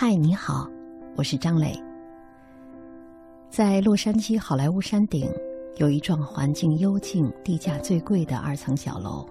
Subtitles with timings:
[0.00, 0.64] 嗨，你好，
[1.16, 1.72] 我是张磊。
[3.50, 5.28] 在洛杉矶好莱坞山顶，
[5.78, 9.26] 有一幢环境幽静、地价最贵的二层小楼，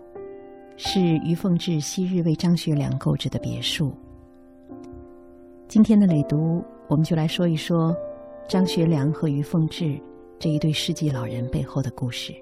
[0.75, 3.93] 是于凤至昔日为张学良购置的别墅。
[5.69, 7.95] 今天的累读，我们就来说一说
[8.49, 9.97] 张学良和于凤至
[10.37, 12.33] 这一对世纪老人背后的故事。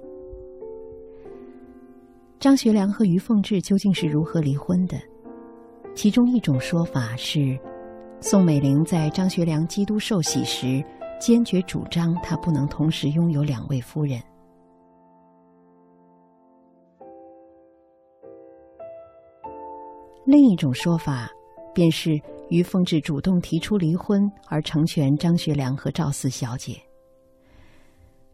[2.40, 4.98] 张学良和于凤至究竟是如何离婚的？
[5.94, 7.56] 其中一种说法是，
[8.22, 10.84] 宋美龄在张学良基督受洗时，
[11.20, 14.20] 坚决主张他不能同时拥有两位夫人。
[20.26, 21.30] 另一种说法，
[21.74, 22.20] 便是
[22.50, 26.82] 于凤至主动提出离婚，而成全张学良和赵四小姐。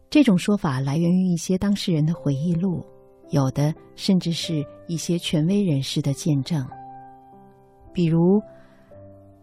[0.08, 2.82] 这种说法来源于一些当事人的回忆录，
[3.28, 6.66] 有的甚至是一些权威人士的见证。
[7.92, 8.40] 比如，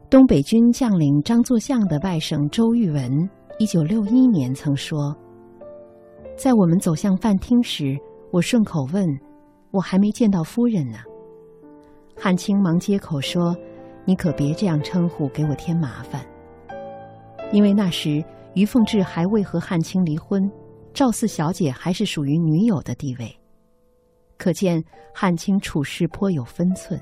[0.09, 3.29] 东北军将领张作相的外甥周玉文，
[3.60, 5.16] 一九六一年曾说
[6.35, 7.96] ：“在我们走向饭厅时，
[8.32, 9.07] 我顺口问
[9.70, 10.98] ：‘我还没见到夫人呢。’
[12.18, 13.55] 汉卿忙接口说
[14.04, 16.26] ：‘你可别这样称呼，给我添麻烦。’
[17.54, 18.23] 因为那时
[18.55, 20.41] 于凤至还未和汉卿离婚，
[20.91, 23.32] 赵四小姐还是属于女友的地位，
[24.40, 26.99] 可见汉卿处事颇有分寸。”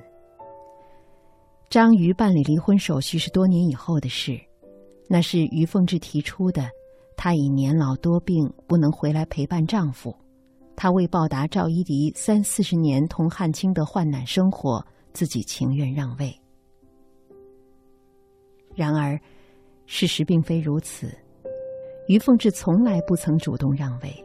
[1.70, 4.40] 张瑜办理离婚手续是多年以后的事，
[5.10, 6.70] 那是于凤至提出的。
[7.18, 10.16] 她已年老多病，不能回来陪伴丈夫。
[10.78, 16.34] 她为报答赵一荻三四十年同汉卿的患难生活，自己情愿让位。
[18.74, 19.20] 然而，
[19.86, 21.12] 事实并非如此。
[22.08, 24.24] 于凤至从来不曾主动让位。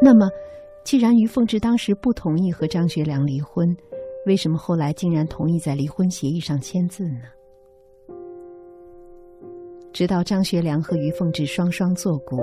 [0.00, 0.28] 那么，
[0.84, 3.76] 既然于凤至当时不同意和张学良离婚，
[4.26, 7.20] 为什么后来竟然同意在离婚协议上签字呢？
[9.92, 12.38] 直到张学良和于凤至双双作古，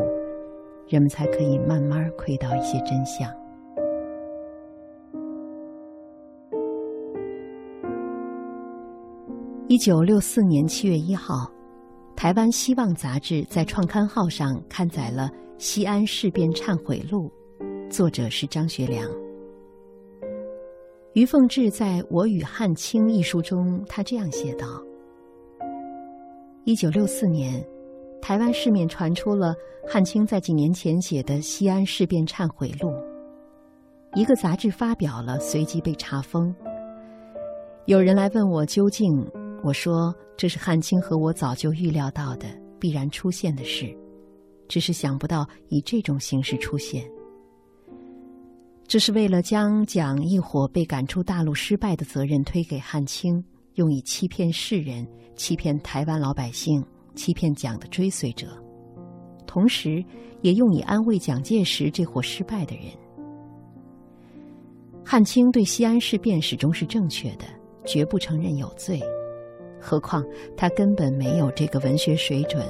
[0.88, 3.30] 人们才可以慢慢窥到一些真相。
[9.68, 11.52] 一九六四年七月一号，
[12.16, 17.32] 台湾《希望》杂志在创刊号上刊载了《西安事变忏悔录》，
[17.90, 19.10] 作者是张学良。
[21.14, 24.66] 于凤至在《我与汉卿》一书中，他这样写道
[26.64, 27.62] ：“一九六四年，
[28.22, 29.54] 台湾市面传出了
[29.86, 32.90] 汉卿在几年前写的《西安事变忏悔录》，
[34.16, 36.56] 一个杂志发表了，随即被查封。
[37.88, 39.30] 有人来问我究竟，
[39.66, 42.48] 我说这是汉卿和我早就预料到的
[42.80, 43.94] 必然出现的事，
[44.70, 47.04] 只是想不到以这种形式出现。”
[48.92, 53.42] 这是为了将蒋一伙被赶出大陆失败的责任推给汉卿，
[53.76, 56.86] 用以欺骗世人、欺骗台湾老百姓、
[57.16, 58.48] 欺骗蒋的追随者，
[59.48, 60.04] 同时
[60.42, 62.88] 也用以安慰蒋介石这伙失败的人。
[65.06, 67.46] 汉卿对西安事变始终是正确的，
[67.86, 69.00] 绝不承认有罪。
[69.80, 70.22] 何况
[70.58, 72.62] 他根本没有这个文学水准，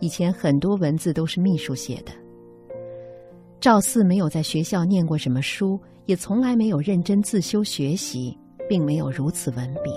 [0.00, 2.10] 以前很多文字都是秘书写的。
[3.62, 8.36] 赵四没有在学校念过什么书，也从来没有认真自修学习，
[8.68, 9.92] 并没有如此文笔。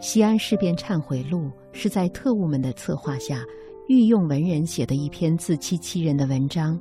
[0.00, 3.44] 西安事变忏悔录是在特务们的策划下，
[3.86, 6.76] 御用文人写的一篇自欺欺人的文章，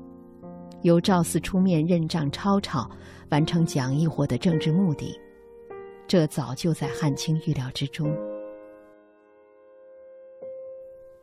[0.81, 2.89] 由赵四出面认账抄抄，
[3.29, 5.15] 完成蒋一伙的政治目的。
[6.07, 8.11] 这早就在汉卿预料之中。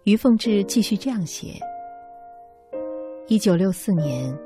[0.04, 1.60] 于凤至继续这样写。
[3.28, 4.36] 一九六四年，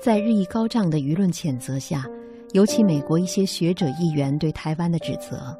[0.00, 2.06] 在日益高涨的舆论谴责下，
[2.52, 5.54] 尤其美国一些学者议员对台湾的指责，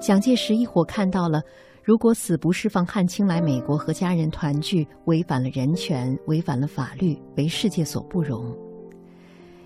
[0.00, 1.42] 蒋介石一伙看到了，
[1.84, 8.50] 如果死不释放汉卿来美国和家人团聚，违反了人权，违反了法律，为世界所不容。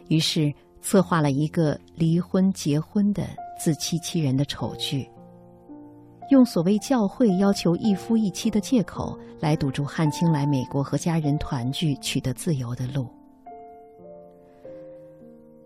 [0.09, 3.25] 于是策划了一个离婚结婚的
[3.59, 5.09] 自欺欺人的丑剧。
[6.31, 13.06] 用所谓教会要求一夫一妻的借口来堵住汉卿来美国和家人团聚、取得自由的路。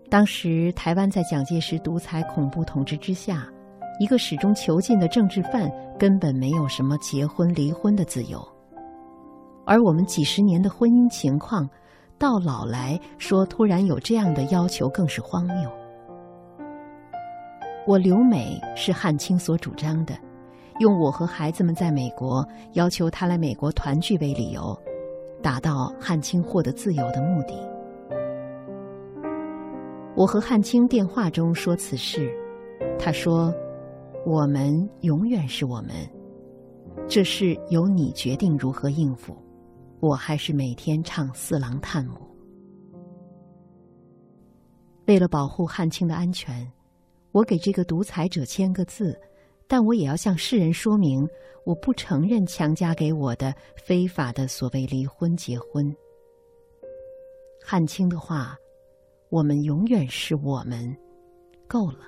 [0.09, 3.47] 当时台湾在蒋介石独裁恐怖统治之下，
[3.99, 8.45] 一个始终囚禁的政治犯根本没有什么结婚离婚的自由，
[9.65, 11.67] 而我们几十年的婚姻情况，
[12.19, 15.71] 到老来说突然有这样的要求，更是荒谬。
[17.87, 20.13] 我留美是汉卿所主张的。
[20.81, 22.43] 用我和孩子们在美国
[22.73, 24.75] 要求他来美国团聚为理由，
[25.39, 27.53] 达到汉卿获得自由的目的。
[30.15, 32.35] 我和汉卿电话中说此事，
[32.97, 33.53] 他说
[34.25, 35.91] ：“我们永远是我们，
[37.07, 39.37] 这事由你决定如何应付。
[39.99, 42.15] 我还是每天唱四郎探母。
[45.05, 46.67] 为了保护汉卿的安全，
[47.31, 49.15] 我给这个独裁者签个字，
[49.71, 51.25] 但我也要向世人说明，
[51.63, 55.95] 我不承认强加给我的非法的所谓离婚结婚。
[57.63, 58.57] 汉卿的话，
[59.29, 60.93] 我们永远是我们，
[61.69, 61.99] 够了。”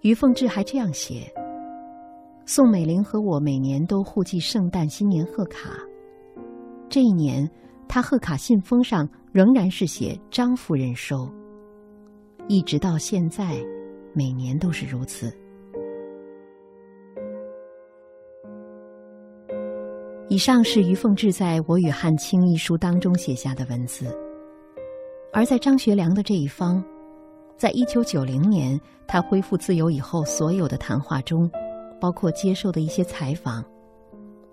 [0.00, 1.30] 于凤至还这样写
[2.46, 5.78] ：“宋美龄和我每年都互寄圣诞、新年贺卡。
[6.88, 7.46] 这一年，
[7.86, 11.30] 他贺卡信封上仍然是写张夫人收，
[12.48, 13.62] 一直到现在，
[14.12, 15.32] 每年都是如此。”
[20.28, 24.06] 以上是于凤至在《我与汉卿》一书当中写下的文字，
[25.30, 26.82] 而在张学良的这一方。
[27.58, 31.50] 在一九九零年，他恢复自由以后，所有的谈话中，
[32.00, 33.62] 包括接受的一些采访，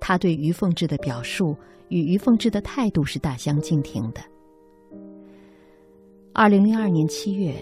[0.01, 1.55] 他对于凤至的表述
[1.87, 4.19] 与于凤至的态度是大相径庭的。
[6.33, 7.55] 二零零二年七月，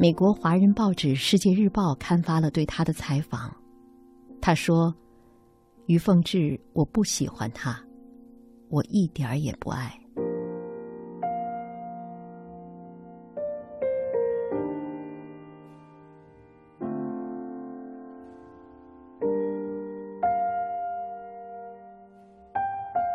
[0.00, 3.54] 美国华人报纸《世界日报》刊发了对他的采访，
[4.40, 4.94] 他说
[5.84, 7.78] ：“于凤至，我不喜欢他，
[8.70, 9.92] 我一点儿也不爱。”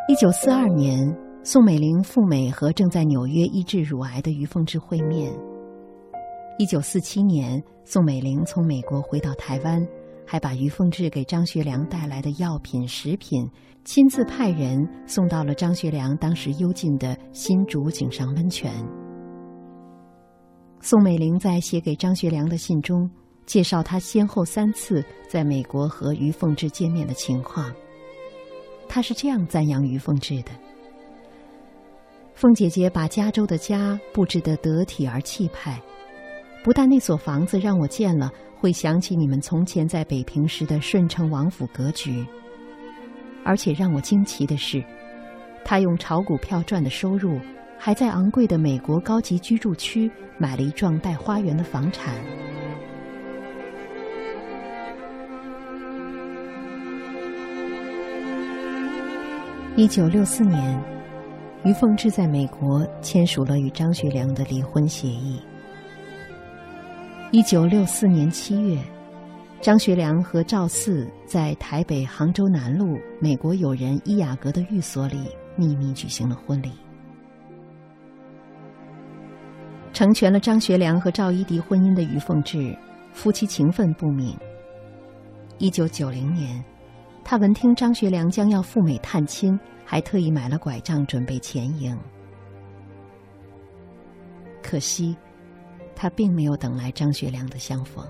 [0.07, 5.33] 一九四二年，宋美龄赴美和正在纽约医治乳癌的于凤至会面。
[6.57, 9.85] 一九四七年，宋美龄从美国回到台湾，
[10.25, 13.45] 还把于凤至给张学良带来的药品、食品，
[13.83, 18.71] 亲自派人送到了张学良当时幽禁的新竹井上温泉。
[20.79, 23.09] 宋美龄在写给张学良的信中，
[23.45, 27.69] 介绍他先后三次在美国和于凤至见面的情况。
[28.87, 30.51] 他是这样赞扬于凤至的
[32.33, 35.81] ：“凤姐姐把加州的家布置得得体而气派，
[36.65, 42.25] 不但那所房子让我见了会想起你们从前在北平时的顺城王府格局，
[43.43, 44.83] 而且让我惊奇的是，
[45.63, 47.39] 他用炒股票赚的收入，
[47.77, 52.15] 还在昂贵的美国高级居住区买了一幢带花园的房产。”
[59.77, 60.83] 一九六四年，
[61.63, 65.39] 于凤至在美国签署了与张学良的离婚协议。
[67.35, 68.81] 一九六四年七月，
[69.59, 75.27] 张学良和赵四在台北杭州南路美国友人伊雅阁的寓所里
[75.57, 76.71] 秘密举行了婚礼，
[79.91, 82.73] 成全了张学良和赵一荻婚姻的于凤至，
[83.11, 84.33] 夫妻情分不泯。
[85.57, 86.63] 一九九零年。
[87.21, 91.99] 他闻听张学良将要赴美探亲，还特意买了拐杖准备前迎。
[94.63, 95.17] 可惜，
[95.95, 98.05] 他并没有等来张学良的相逢。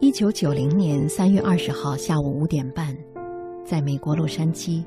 [0.00, 2.94] 一九九零年三月二十号下午五点半，
[3.64, 4.84] 在美国洛杉矶。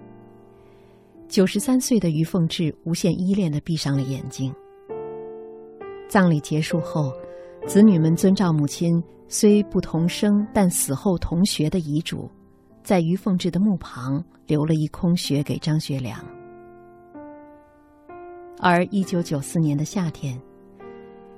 [1.27, 4.53] 九十三岁的于凤至无限依恋的闭上了眼睛。
[6.08, 7.12] 葬礼结束后，
[7.67, 12.29] 子女们遵照母亲虽不同生但死后同学的遗嘱，
[12.84, 16.24] 在于凤至的墓旁留了一空穴给张学良。
[18.60, 20.39] 而一九九四年的夏天，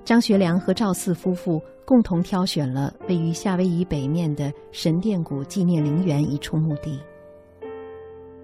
[0.03, 6.99] 张学良和赵四夫妇共同挑选了位于夏威夷北面的神殿谷纪念陵园一处墓地。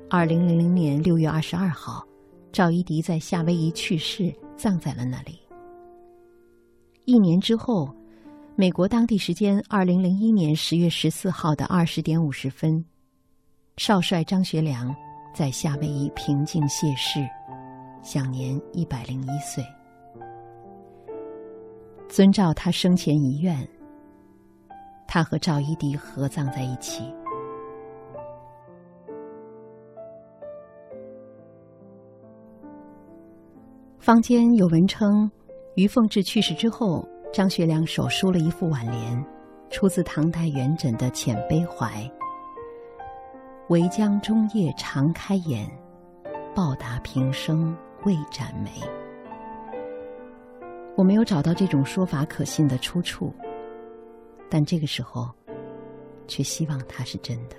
[0.09, 2.01] 二零零零年六月二十二号，
[2.51, 5.42] 赵一荻在夏威夷去世，葬在了那里。
[7.13, 7.96] 一年之后，
[8.55, 12.84] 美国当地时间二零零一年十月十四号的二十点五十分，
[13.77, 14.91] 少帅张学良
[15.32, 17.20] 在夏威夷平静谢世，
[18.01, 19.63] 享年一百零一岁。
[22.10, 23.55] 遵照他生前遗愿，
[25.08, 27.03] 他和赵一荻合葬在一起。
[34.00, 35.29] 坊间有文称，
[35.75, 39.25] 于凤至去世之后，张学良手书了一副挽联，
[39.72, 41.88] 出自唐代元稹的《遣悲怀》
[43.70, 45.68] ：“唯将终夜常开眼，
[46.53, 47.75] 报答平生
[48.06, 48.70] 未展眉。”
[50.96, 53.34] 我没有找到这种说法可信的出处，
[54.48, 55.27] 但这个时候，
[56.27, 57.56] 却希望它是真的。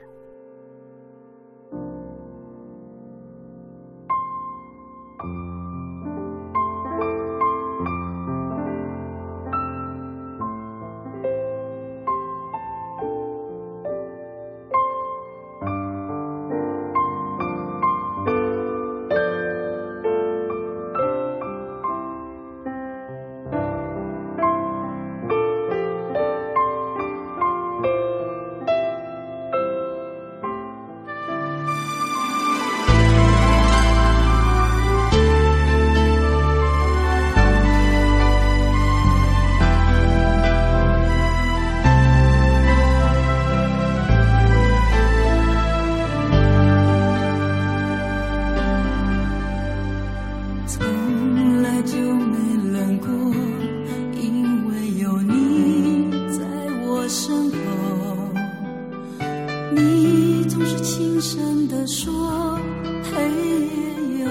[59.73, 62.59] 你总是轻声地说
[63.03, 64.31] 黑夜有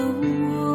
[0.58, 0.73] 我。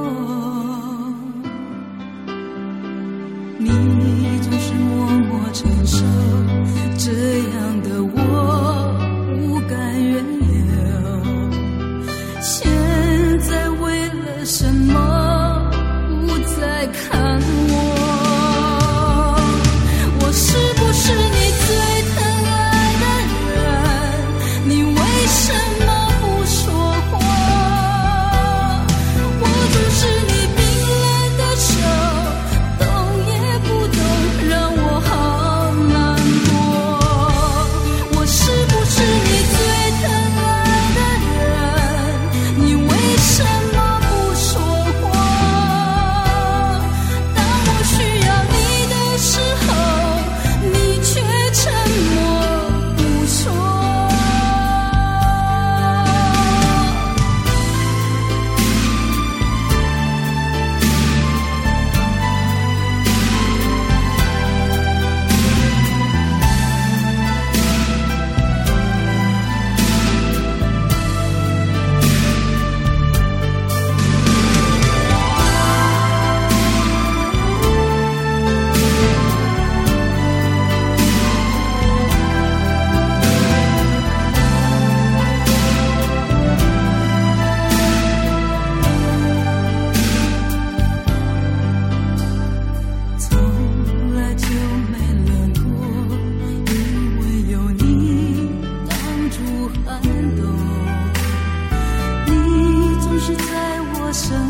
[104.11, 104.48] 心。